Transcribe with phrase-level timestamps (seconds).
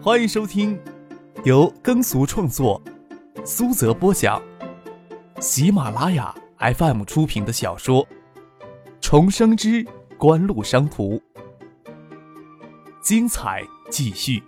[0.00, 0.80] 欢迎收听
[1.44, 2.80] 由耕俗创作、
[3.44, 4.40] 苏泽播讲、
[5.40, 8.06] 喜马拉雅 FM 出品的小说
[9.00, 9.84] 《重生之
[10.16, 11.16] 官路商途》，
[13.02, 14.40] 精彩继续。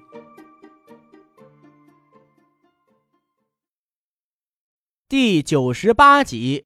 [5.08, 6.64] 第九十八集，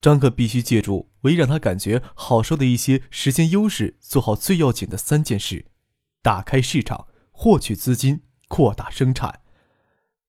[0.00, 5.66] 张克必须借助唯一让他感觉好受的一些时间优势，做好最要紧的三件事：
[6.22, 9.40] 打开市场、获取资金、扩大生产。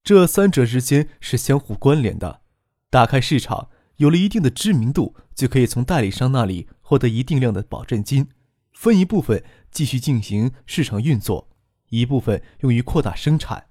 [0.03, 2.41] 这三者之间是相互关联的。
[2.89, 8.29] 打开市场，有了一定的知名度，就可以从代理商那里获得一定量的保证金，
[8.71, 11.49] 分一部分继续进行市场运作，
[11.89, 13.67] 一部分用于扩大生产。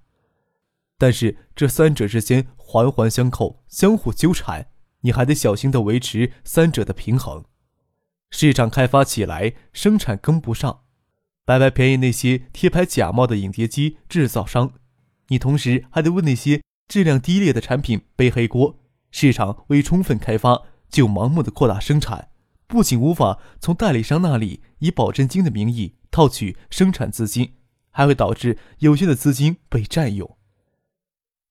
[0.99, 4.69] 但是这三者之间环环相扣，相互纠缠，
[5.01, 7.45] 你还得小心的维持三者的平衡。
[8.31, 10.83] 市场开发起来，生产跟不上，
[11.49, 14.75] 白白便宜那些贴牌假冒的影碟机制造商，
[15.29, 18.79] 你同时还得为那些质量低劣的产品背黑锅。
[19.11, 22.29] 市场未充分开发就盲目的扩大生产，
[22.67, 27.55] 不仅无法从代理商那里以保证金的名义套取生产资金，
[27.89, 30.37] 还会导致有限的资金被占用。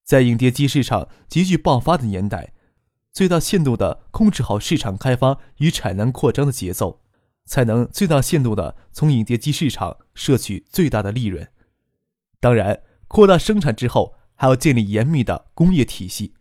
[0.03, 2.53] 在影碟机市场急剧爆发的年代，
[3.11, 7.01] 最大限度地控制好市场开发与产能扩张的节奏，
[7.47, 11.47] 才能最大限度地从影碟机市场摄取最大的利润。
[12.39, 16.35] 当然，扩大生产之后，还要建立严密的工业体系，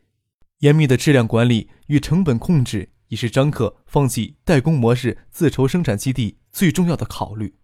[0.59, 7.55] 严密的质量管理与成本控制，也是张克放弃代工模式自筹生产基地最重要的考虑。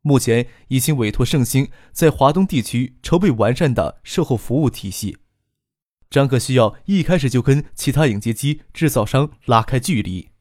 [0.00, 5.18] 目前已经委托盛兴在华东地区筹备完善的售后服务体系。
[6.10, 10.31] 张克需要一开始就跟其他影碟机制造商拉开距离。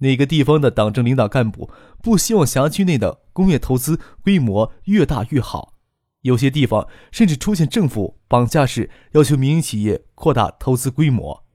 [0.00, 1.70] 哪个地方的党政领导干部
[2.02, 5.74] 不希望辖区内的工业投资规模越大越好？
[6.22, 11.46] 有些地方甚至出现政府绑架式要求民营企业扩大投资规模。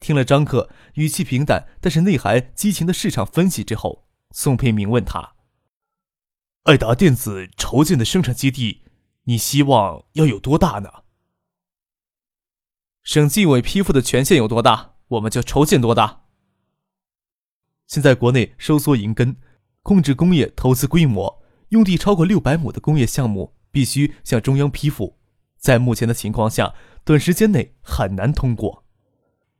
[0.00, 5.34] 听了张克语气平淡但是内涵激情的市场分析之后，宋培明问他
[6.64, 8.82] ：“爱达电子筹建的生产基地，
[9.24, 10.90] 你希望要有多大呢？”
[13.04, 16.21] 省纪委批复的权限有多大，我们就筹建多大。
[17.92, 19.36] 现在国内收缩银根，
[19.82, 25.18] 控制工业投资规模，用地超过六百亩的工业项目必须向中央批复，
[25.58, 26.72] 在目前的情况下，
[27.04, 28.84] 短时间内很难通过。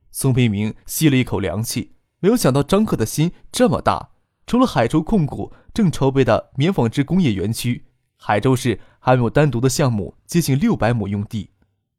[0.09, 4.09] 宋培明吸了一口凉气，没有想到张克的心这么大。
[4.47, 7.85] 除了海州控股正筹备的棉纺织工业园区，
[8.17, 11.51] 海州市还没有单独的项目，接近六百亩用地。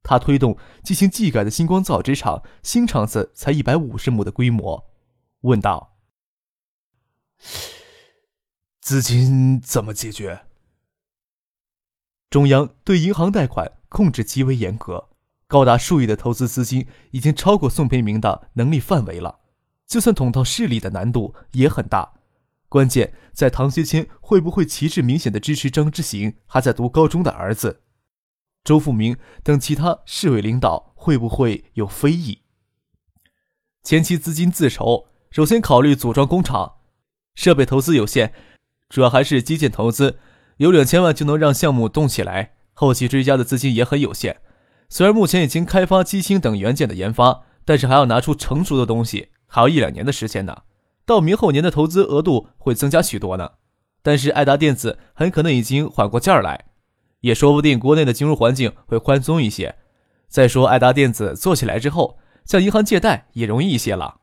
[0.02, 4.84] 他推动进行技改的星光造纸厂新厂子才一百五十亩的规模，
[5.42, 5.92] 问道
[8.84, 10.42] ：“资金怎么解决？”
[12.28, 15.08] 中央对银行贷款控制极为严格，
[15.46, 19.40] 高达数亿的投资资金已经超过宋培明的能力范围了。
[19.86, 22.12] 就算捅到市里的难度也很大，
[22.68, 27.80] 关键在唐学谦会不会旗帜明显的支持张之行还在读高中的儿子。
[28.64, 32.42] 周富明等其他市委领导会不会有非议？
[33.82, 36.74] 前期资金自筹，首先考虑组装工厂，
[37.34, 38.34] 设备投资有限，
[38.94, 40.20] 主要还是基建投资，
[40.58, 42.52] 有两千万就能让项目动起来。
[42.74, 44.40] 后期追加的资金也很有限，
[44.88, 50.58] 虽然目前已经开发机芯等元件的研发，但是还要拿出成熟的东西，还要一两年的时间呢。
[51.04, 53.50] 到明后年的投资额度会增加许多呢。
[54.00, 56.66] 但是爱达电子很可能已经缓过劲儿来。
[57.22, 59.74] 也说不定，国内的金融环境会宽松一些。
[60.28, 64.20] 再说，爱达电子做起来之后，向银行借贷也容易一些了。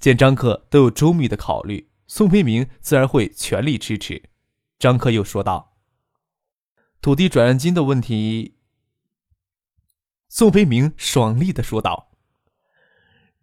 [0.00, 4.24] 见张克都有周密的考虑，宋培明自然会全力支持。
[4.78, 5.78] 张克又说道
[7.00, 8.58] ：“土地转让金的问题。”
[10.28, 12.12] 宋培明爽利的说道：“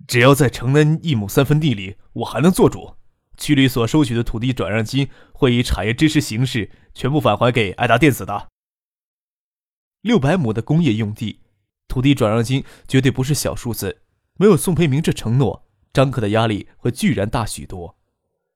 [0.05, 2.97] 只要在城南一亩三分地里，我还能做主。”
[3.37, 8.49] 区里所收取的土地转让金会以产业支持形式全部返还给爱达电子的。
[10.01, 11.41] 六百亩的工业用地，
[11.87, 14.03] 土地转让金绝对不是小数字。
[14.35, 17.98] 没有宋培明这承诺，张克的压力会巨然大许多。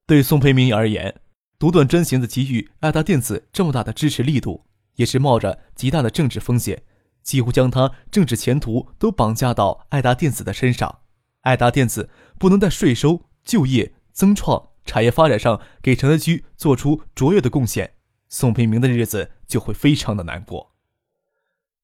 [0.05, 1.21] 对宋培明而言，
[1.57, 4.65] 独断专行的给予爱达电子这么大的支持力度，
[4.95, 6.83] 也是冒着极大的政治风险，
[7.21, 11.00] 几乎将他政治前途都绑架到爱达电子的身上。
[11.41, 14.69] 爱达电子不能在税收、就业、增创。
[14.85, 17.94] 产业发展上给城南区做出卓越的贡献，
[18.27, 20.75] 宋培明的日子就会非常的难过。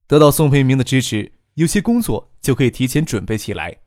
[0.05, 3.77] 得到宋培明的支持，有些工作就可以提前准备起来，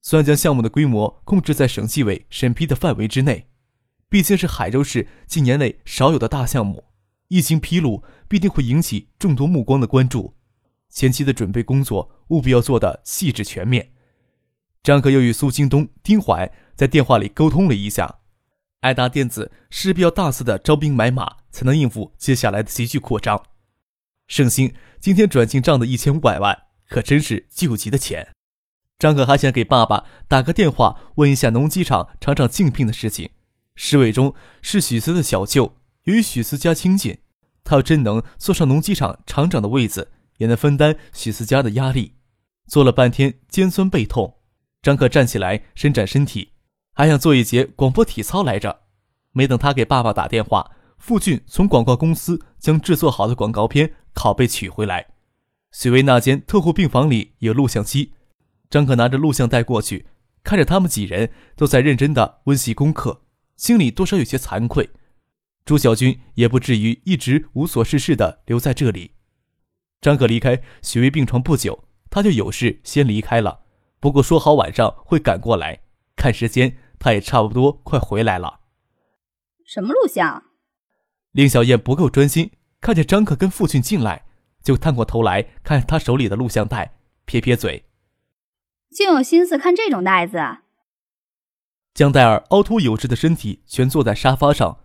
[0.00, 3.48] 虽然将项目的规模控制在省纪委审批的范围之内。
[4.12, 6.84] 毕竟是海州市近年内少有的大项目，
[7.28, 10.34] 一经披露，必定会引起众多目光的关注。
[10.90, 13.92] 前期的准备工作务必要做得细致全面。
[14.82, 18.18] 张可又与苏京东、丁怀在电话里沟通了一下，
[18.80, 23.42] 爱达电子势必要大肆的招兵买马，才能应付接下来的急剧扩张。
[24.28, 28.28] 盛兴今天转进账的一千五百万，可真是救急的钱。
[28.98, 33.30] 张可还想给爸爸打个电话，问一下农机厂厂长竞聘的事情。
[33.74, 37.18] 石伟忠是许思的小舅，由于许思家亲近，
[37.64, 40.12] 他要真能坐上农机厂厂长的位子。
[40.38, 42.14] 也能分担许思家的压力。
[42.66, 44.38] 坐了半天肩酸背痛，
[44.80, 46.52] 张可站起来伸展身体，
[46.94, 48.80] 还想做一节广播体操来着。
[49.30, 55.06] 没等他给爸爸打电话，傅俊从广告公司将制作好的广告片拷贝取回来。
[55.70, 58.14] 许巍那间特护病房里有录像机，
[58.68, 60.06] 张可拿着录像带过去，
[60.42, 63.22] 看着他们几人都在认真的温习功课，
[63.62, 64.90] 心里多少有些惭愧。
[65.64, 69.12] 朱小军也不至于一直无所事事的留在这里。
[70.00, 73.60] 张可离开许巍病床不久，他就有事先离开了。
[74.00, 75.82] 不过说好晚上会赶过来，
[76.16, 78.62] 看时间他也差不多快回来了。
[79.64, 80.42] 什么录像？
[81.30, 82.50] 令小燕不够专心，
[82.80, 84.24] 看见张可跟父亲进来，
[84.60, 87.84] 就探过头来看他手里的录像带，撇撇嘴
[88.90, 90.38] ：“竟有心思看这种袋子。”
[91.94, 94.78] 江黛儿凹凸有致的身体蜷坐在沙发上，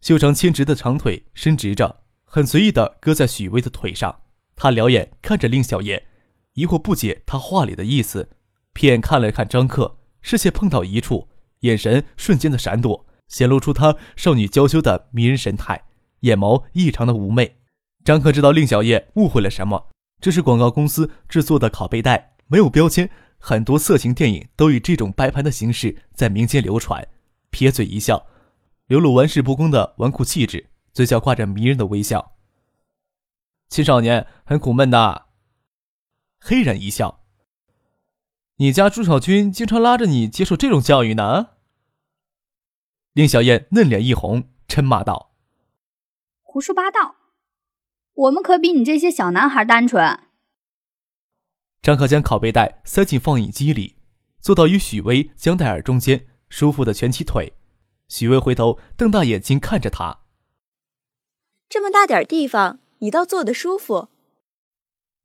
[0.00, 4.20] 修长纤直的长腿伸直着，很随意地搁在许巍的腿上。
[4.54, 6.04] 他撩眼看着令小燕，
[6.52, 8.30] 疑惑不解他话里的意思，
[8.72, 11.26] 瞥眼看了看张克，视线碰到一处，
[11.60, 15.82] 眼神瞬间的闪躲，显露出她少女娇羞的迷人神态，
[16.20, 17.56] 眼眸异常的妩媚。
[18.04, 19.88] 张克知道令小燕误会了什么，
[20.20, 23.10] 这是广告公司制作的拷贝带，没有标签，
[23.46, 27.06] 很多色情电影都以这种白盘的形式在民间流传。
[27.50, 28.26] 撇嘴一笑，
[28.86, 32.38] 流露玩世不恭的纨绔气质，嘴角挂着迷人的微笑。
[33.68, 35.26] 青少年很苦闷的，
[36.40, 37.20] 黑人一笑。
[38.56, 41.50] 你家朱小军经常拉着你接受这种教育呢？
[43.12, 45.34] 令小燕嫩脸一红，嗔骂道
[46.40, 47.16] ：“胡说八道！
[48.14, 50.20] 我们可比你这些小男孩单纯。”
[51.84, 53.96] 张可将拷贝带塞进放映机里，
[54.40, 57.52] 坐到与许巍、江黛尔中间，舒服的蜷起腿。
[58.08, 60.20] 许巍回头瞪大眼睛看着他
[61.68, 64.08] ：“这么大点地方。”你倒坐得舒服。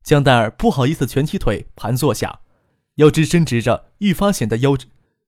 [0.02, 2.42] 江黛尔不好意思蜷起腿盘坐下，
[2.96, 4.76] 腰肢伸直着，愈发显得腰，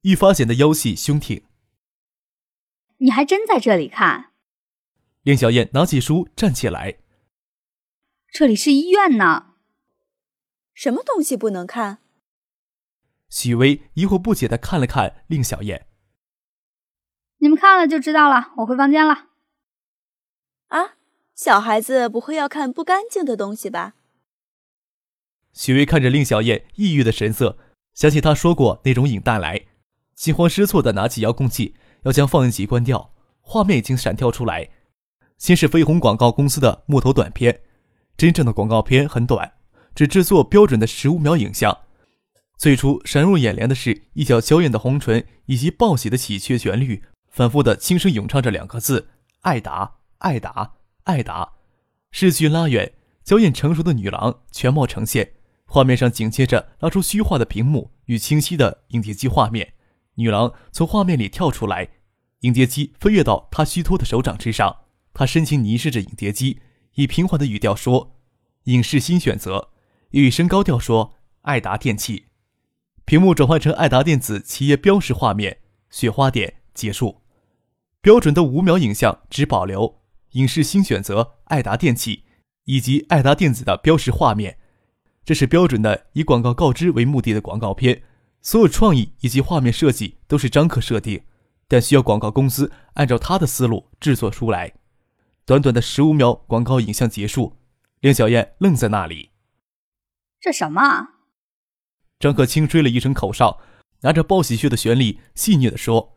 [0.03, 1.43] 愈发显得腰细胸挺。
[2.99, 4.33] 你还真在这里看？
[5.23, 6.99] 令小燕拿起书站起来。
[8.31, 9.52] 这里是医院呢。
[10.75, 11.99] 什么东西不能看？
[13.29, 15.87] 许巍疑惑不解的看了看令小燕。
[17.39, 18.53] 你们看了就知道了。
[18.59, 19.29] 我回房间了。
[20.69, 20.97] 啊。
[21.35, 23.95] 小孩子不会要看不干净的东西吧？
[25.55, 27.59] 许巍看着令小燕抑郁的神色，
[27.95, 29.67] 想起他说过那种影带来，
[30.15, 33.13] 惊慌失措的拿起遥控器要将放映机关掉。
[33.41, 34.71] 画面已经闪跳出来，
[35.39, 37.63] 先是飞鸿广告公司的木头短片。
[38.17, 39.55] 真正的广告片很短，
[39.95, 41.79] 只制作标准的十五秒影像。
[42.57, 49.09] 最初闪入眼帘的是一角娇艳的红唇，以及报喜的喜鹊旋律，反复的轻声咏唱着两个字：
[49.41, 50.75] 艾达，艾达。
[51.05, 51.55] 艾达，
[52.13, 52.93] 视距拉远，
[53.25, 55.33] 娇艳成熟的女郎全貌呈现。
[55.67, 59.73] 画面上紧接着拉出虚化的屏幕与清晰的影碟机画面，
[60.15, 61.89] 女郎从画面里跳出来，
[62.43, 64.77] 影碟机飞跃到她虚脱的手掌之上。
[65.13, 66.61] 她深情凝视着影碟机，
[66.95, 68.15] 以平缓的语调说
[68.67, 69.71] ：“影视新选择。”
[70.13, 72.27] 又以升高调说：“爱达电器。”
[73.05, 75.59] 屏幕转换成爱达电子企业标识画面，
[75.91, 77.21] 雪花点结束。
[78.01, 80.01] 标准的五秒影像只保留。
[80.33, 82.25] 影视新选择爱达电器
[82.65, 84.57] 以及爱达电子的标识画面，
[85.25, 88.03] 这是标准的以广告告知为目的的广告片，
[88.41, 91.23] 所有创意以及画面设计都是张克设定，
[91.69, 94.73] 但需要广告公司按照他的思路制作出来。
[95.45, 97.59] 短短的十五秒广告影像结束，
[98.01, 99.32] 令小燕愣在那里。
[100.43, 101.11] 这什么？
[102.19, 103.61] 张可清吹了一声口哨，
[104.01, 106.17] 拿着报喜鹊的旋律戏谑地说：“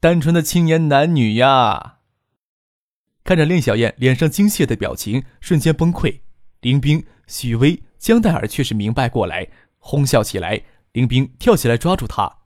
[0.00, 1.98] 单纯的青年男女呀。”
[3.24, 6.20] 看着令小燕脸上惊谢的表情，瞬间崩溃。
[6.62, 10.64] 林冰、许巍、江黛尔却是明白过来，哄笑起来。
[10.92, 12.38] 林冰跳起来抓住他：“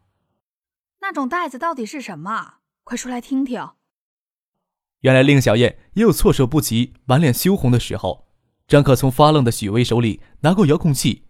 [1.03, 2.55] 那种袋子到底是什么？
[2.83, 3.71] 快说来听听。”
[5.03, 8.27] 原来令小燕也有措手不及、满脸羞红的时候。
[8.71, 11.25] 张可从发愣的许巍手里拿过遥控器，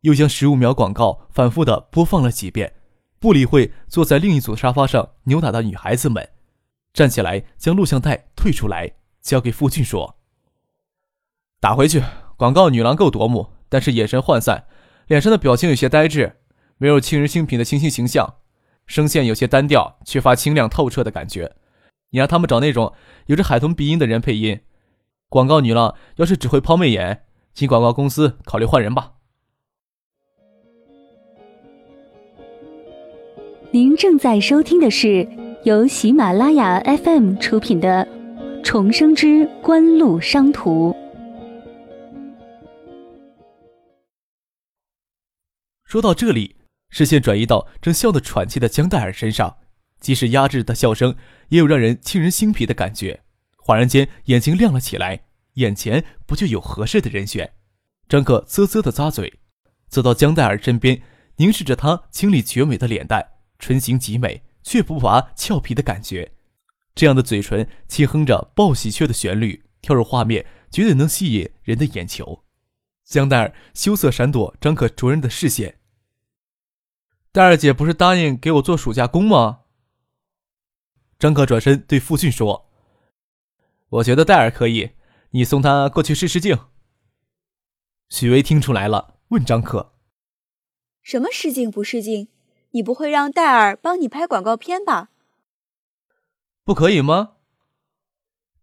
[0.00, 2.72] 又将十五秒广告反复的播放了几遍，
[3.20, 6.28] 不理会坐在另一组沙发上扭打的女孩子们。
[6.92, 8.90] 站起来，将录像带退出来，
[9.22, 10.16] 交给傅俊说
[11.60, 12.02] ：“打回去。
[12.36, 14.64] 广告女郎够夺目，但是眼神涣散，
[15.06, 16.38] 脸上的表情有些呆滞，
[16.78, 18.34] 没有沁人心脾的清新形象，
[18.86, 21.54] 声线有些单调，缺乏清亮透彻的感觉。
[22.10, 22.92] 你让他们找那种
[23.26, 24.60] 有着海豚鼻音的人配音。
[25.30, 27.22] 广告女郎要是只会抛媚眼，
[27.54, 29.12] 请广告公司考虑换人吧。”
[33.72, 35.28] 您正在收听的是
[35.62, 38.04] 由喜马拉雅 FM 出品的
[38.64, 40.92] 《重生之官路商途》。
[45.84, 46.56] 说到这里，
[46.88, 49.58] 视线转移到正笑得喘气的江黛尔身上，
[50.00, 51.14] 即使压制的笑声，
[51.50, 53.20] 也有让人沁人心脾的感觉。
[53.70, 57.54] 恍然间，眼睛亮了起来，眼前不就有合适的人选？
[58.08, 59.38] 张克啧啧的咂嘴，
[59.88, 61.00] 走到江黛儿身边，
[61.36, 63.24] 凝视着她清丽绝美的脸蛋。
[63.60, 66.32] 唇形极美，却不乏俏皮的感觉。
[66.96, 72.42] 这样的嘴唇轻哼着报喜鹊的旋律，跳入画面，绝对能吸引人的眼球。
[73.04, 75.78] 江黛儿羞涩闪躲张可灼人的视线。
[77.30, 79.60] 黛儿姐不是答应给我做暑假工吗？
[81.20, 82.68] 张可转身对傅俊说
[83.90, 84.92] ：“我觉得戴尔可以，
[85.30, 86.58] 你送他过去试试镜。”
[88.08, 89.92] 许巍听出来了，问张克
[91.02, 92.28] ：“什么试镜不试镜？”
[92.72, 95.08] 你不会让戴尔帮你拍广告片吧？
[96.62, 97.32] 不可以吗？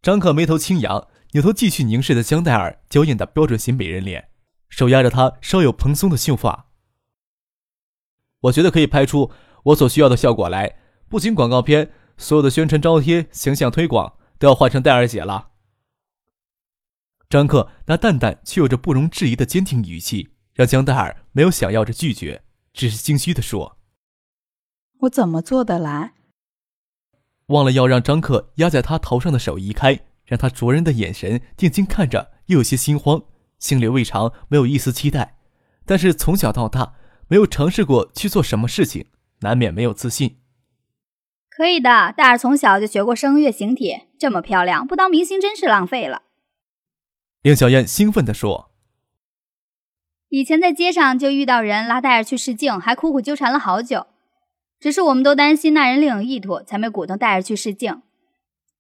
[0.02, 4.30] 张克眉头轻扬，扭头继续凝视着江黛尔娇艳的标准型美人脸，
[4.70, 6.70] 手压着她稍有蓬松的秀发。
[8.40, 9.30] 我觉得可以拍出
[9.64, 10.80] 我所需要的效果来。
[11.10, 15.52] 不仅广告片，所有的宣传招贴、形象推广都要换成戴尔姐了。
[17.30, 23.78] 张克那淡淡却有着不容置疑的坚定语气，让江黛儿没有想要着拒绝，只是心虚的说。
[25.02, 26.14] 我怎么做得来？
[27.48, 33.24] 忘了要让张克压在他头上的手移开，让他灼人的眼神定睛看着，又有些心慌，
[33.60, 35.38] 心里未尝没有一丝期待。
[35.86, 36.96] 但是从小到大
[37.28, 39.06] 没有尝试过去做什么事情，
[39.40, 40.40] 难免没有自信。
[41.58, 46.22] 可以的，戴尔从小就学过声乐形体，这么漂亮，不当明星真是浪费了。
[47.42, 48.70] 令小燕兴奋地说
[50.30, 54.06] ：“以前在街上就遇到人拉戴尔去试镜，还苦苦纠缠了好久。”
[54.80, 58.04] 只是我们都担心那人另有意图，才没鼓动戴尔去试镜。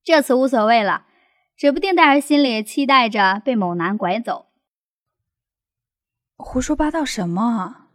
[0.03, 1.07] 这次无所谓了，
[1.55, 4.45] 指不定戴尔心里期待着被某男拐走。
[6.35, 7.87] 胡说八道什么？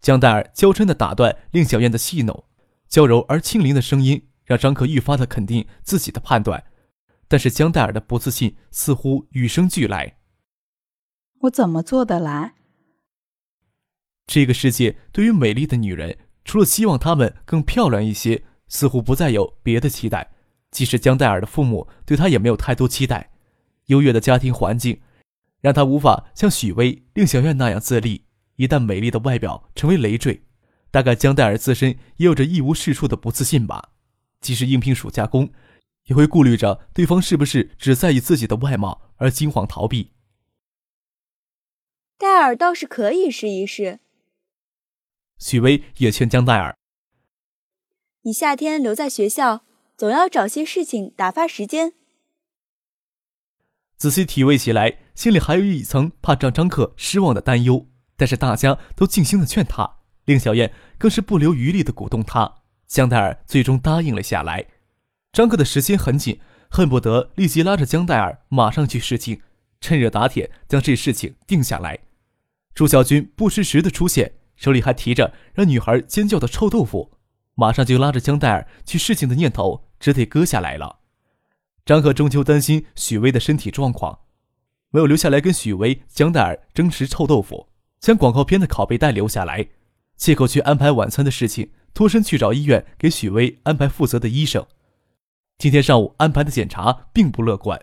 [0.00, 2.42] 江戴尔娇嗔的打断令小燕的戏弄，
[2.94, 6.62] 娇柔而轻灵的声音让张可愈发的肯定自己的判断。
[7.26, 10.18] 但是江黛尔的不自信似乎与生俱来。
[11.40, 12.54] 我怎么做得来？
[14.28, 16.16] 这个世界对于美丽的女人。
[16.44, 20.30] 除了希望她们更漂亮一些，似乎不再有别的期待。
[20.70, 23.32] 即使江黛尔的父母对她也没有太多期待。
[23.86, 25.00] 优越的家庭环境，
[25.60, 28.26] 让她无法像许巍、令小燕那样自立。
[28.54, 30.44] 一旦美丽的外表成为累赘，
[30.94, 33.90] 大概江黛尔自身也有着一无是处的不自信吧。
[34.40, 35.52] 即使应聘暑假工，
[36.04, 40.12] 也会顾虑着对方是不是只在意自己的外貌而惊慌逃避。
[42.16, 43.98] 戴尔倒是可以试一试。
[45.36, 46.78] 许巍也劝江黛尔
[48.22, 49.64] ：“你夏天留在学校，
[49.96, 51.94] 总要找些事情打发时间。”
[53.98, 57.88] 仔细体味起来，心里还有一层怕让张克失望的担忧。
[58.16, 62.54] 但是大家都静心的劝他，令小燕更是不留余力的鼓动他。
[62.86, 64.64] 江黛儿最终答应了下来。
[65.32, 66.38] 张克的时间很紧，
[66.68, 69.40] 恨不得立即拉着江黛儿马上去试镜，
[69.80, 71.98] 趁热打铁将这事情定下来。
[72.74, 74.32] 朱小军不失时的出现。
[74.56, 77.10] 手里还提着让女孩尖叫的臭豆腐，
[77.56, 81.00] 马上就拉着江黛儿去试镜的念头，只得搁下来了。
[81.84, 84.20] 张可终究担心许巍的身体状况，
[84.90, 89.66] 没有留下来跟许巍、江黛儿争食臭豆腐，将广告片的拷贝带留下来，
[90.16, 94.66] 借口去安排晚餐的事情，脱身去找医院给许巍安排负责的医生。
[95.58, 97.80] 今天上午安排的检查并不乐观，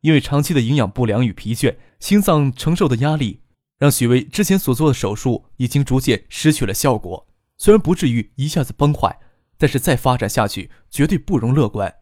[0.00, 3.40] 因为长期的营养不良与疲倦，心脏承受的压力。
[3.78, 7.26] 让许巍之前所做的手术已经逐渐失去了效果，
[7.58, 9.18] 虽然不至于一下子崩坏，
[9.58, 11.92] 但是再发展下去绝对不容乐观。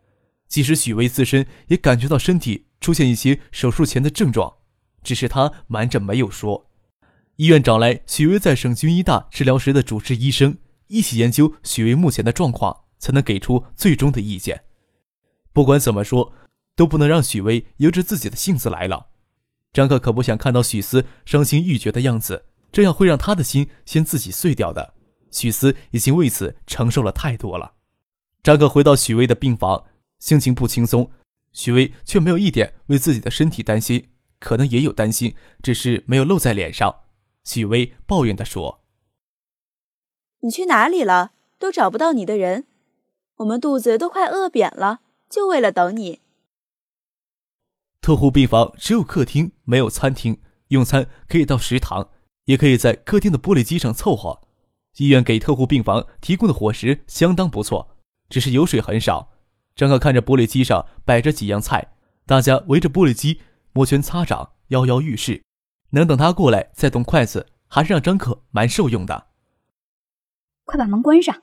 [0.48, 4.52] 即使许巍自身也感觉到身体出现一些手术前的症状，
[5.02, 6.70] 只是他瞒着没有说。
[7.36, 10.58] 医院找来许巍在省军医大治疗时的主治医生，
[10.88, 14.64] 一起研究许巍目前的状况，才能给出最终的意见。
[15.52, 16.32] 不管怎么说，
[16.76, 19.06] 都不能让许巍由着自己的性子来了。
[19.72, 24.94] 张克可不想看到许思伤心欲绝的样子，这样会让他的心先自己碎掉的。
[25.30, 27.72] 许思已经为此承受了太多了。
[28.42, 29.84] 张克回到许巍的病房，
[30.18, 31.10] 心情不轻松，
[31.54, 34.08] 许巍却没有一点为自己的身体担心，
[34.38, 36.94] 可能也有担心，只是没有露在脸上。
[37.44, 38.80] 许巍抱怨地说
[40.40, 41.32] ：“你去哪里了？
[41.58, 42.66] 都找不到你的人，
[43.36, 46.20] 我们肚子都快饿扁了，就为了等你。”
[48.02, 52.10] 特护病房只有客厅，没有餐厅，用餐可以到食堂，
[52.46, 54.40] 也可以在客厅的玻璃机上凑合。
[54.96, 57.96] 医院给特护病房提供的伙食相当不错，
[58.28, 59.30] 只是油水很少。
[59.76, 61.94] 张克看着玻璃机上摆着几样菜，
[62.26, 63.40] 大家围着玻璃机
[63.72, 65.42] 摩拳擦掌，摇摇欲试。
[65.92, 69.28] 能等他过来再动筷子，还是让张可蛮受用的。
[70.64, 71.42] 快把门关上。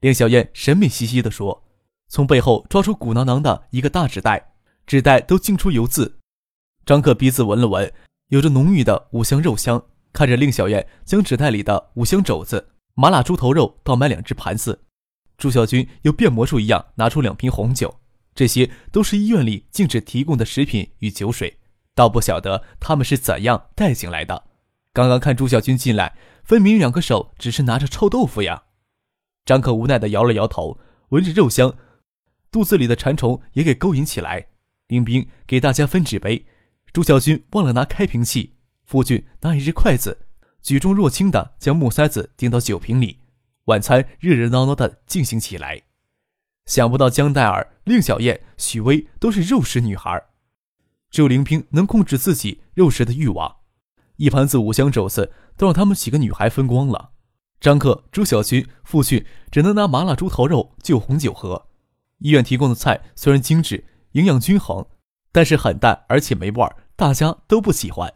[0.00, 1.64] 令小燕神秘兮兮地说，
[2.08, 4.54] 从背后抓出鼓囊囊的一个大纸袋，
[4.86, 6.18] 纸袋都浸出油渍。
[6.84, 7.92] 张可鼻子闻了闻，
[8.28, 9.82] 有着浓郁的五香肉香。
[10.12, 14.84] 看着令小燕将纸袋里的五香肘子、麻辣猪头肉倒满两只盘子。
[15.36, 18.00] 朱小军又变魔术一样拿出两瓶红酒，
[18.34, 21.58] 这些都是医院里禁止提供的食品与酒水，
[21.96, 24.44] 倒不晓得他们是怎样带进来的。
[24.92, 28.64] 刚刚看朱小军进来，分明两个手只是拿着臭豆腐呀。
[29.46, 31.74] 张可无奈地摇了摇头，闻着肉香，
[32.50, 34.48] 肚子里的馋虫也给勾引起来。
[34.88, 36.46] 林兵给大家分纸杯，
[36.92, 40.26] 朱小军忘了拿开瓶器，夫君拿一只筷子，
[40.62, 43.20] 举重若轻地将木塞子钉到酒瓶里。
[43.64, 45.82] 晚餐热热闹闹地进行起来，
[46.66, 50.22] 想不到江黛儿、令小燕、许巍都是肉食女孩，
[51.16, 53.56] 只有林冰能控制自己肉食的欲望。
[54.16, 57.12] 一盘子五香肘子都让他们几个女孩分光了。
[57.58, 61.68] 张克、朱小军、傅俊只能拿麻辣猪头肉就红酒喝。
[62.18, 64.84] 医院提供的菜虽然精致、营养均衡，
[65.32, 68.12] 但是很淡而且没味儿，大家都不喜欢。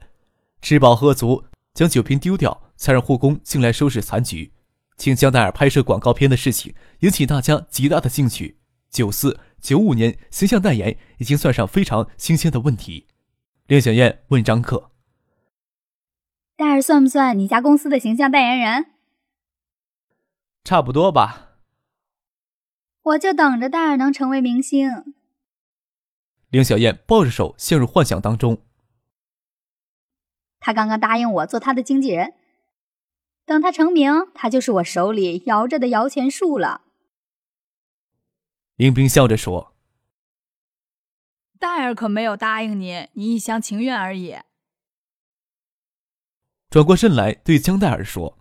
[0.60, 4.52] 吃饱喝足，将酒瓶丢掉，才让护工进来收拾残局。
[4.98, 8.58] 请江黛儿拍摄广告片的事情引起大家极大的兴趣。
[8.90, 13.06] 九四、九五年形象代言已经算上非常新鲜的问题。
[13.66, 14.90] 林小燕问张克
[16.56, 18.86] ：“戴尔算不算你家公司的形象代言人
[20.64, 21.58] ？”“差不多吧。
[23.02, 25.14] ”“我就等着戴尔能成为明星。”
[26.50, 28.62] 林小燕抱着手陷入幻想当中。
[30.58, 32.34] 他刚刚答应我做他的经纪人。
[33.46, 36.82] 等他成名，他就是我手里摇着的摇钱树了。
[38.80, 39.74] 林冰笑着说
[41.60, 44.38] ：“戴尔可没有答应你，你一厢情愿而已。”
[46.70, 48.38] 转过身来对江黛尔说：“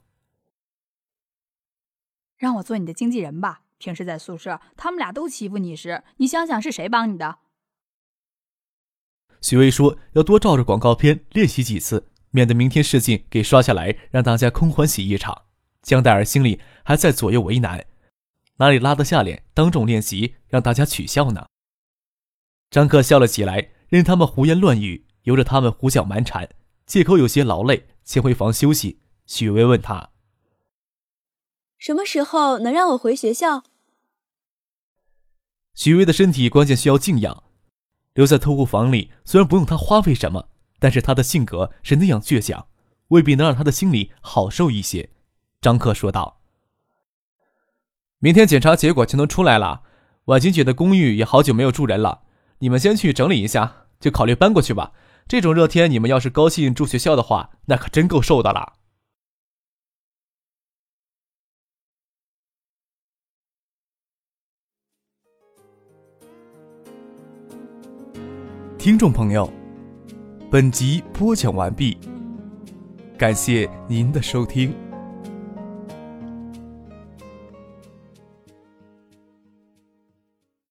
[2.40, 3.64] 让我做你的经纪人吧。
[3.80, 7.40] 平时在宿舍，他们俩都欺负你时，你想想是谁帮你的？”
[9.42, 15.48] 许巍说：“要多照着广告片练习几次。”免得明天试镜给刷下来，让大家空欢喜一场。
[15.82, 17.86] 江黛尔心里还在左右为难，
[18.60, 21.48] 哪里拉得下脸当众练习，让大家取笑呢？
[22.70, 26.50] 张克笑了起来，任他们胡言乱语，由着他们胡搅蛮缠。
[26.86, 29.02] 借口有些劳累，先回房休息。
[29.26, 30.12] 许巍问他
[31.78, 33.64] ：“什么时候能让我回学校？”
[35.76, 37.44] 许巍的身体关键需要静养，
[38.14, 40.50] 留在特护房里，虽然不用他花费什么。
[40.82, 42.70] 但是他的性格是那样倔强，
[43.10, 45.10] 未必能让他的心里好受一些。
[45.60, 46.39] 张克说道
[48.20, 49.84] ：“明天检查结果就能出来了。
[50.26, 52.24] 婉晴姐的公寓也好久没有住人了，
[52.60, 54.92] 你们先去整理一下，就考虑搬过去吧。
[55.28, 58.74] 这种热天，你们要是高兴住学校的话，那可真够受的了。”
[68.78, 69.52] 听众朋友。
[70.52, 71.96] 本集播讲完毕，
[73.20, 74.89] 感谢您的收听。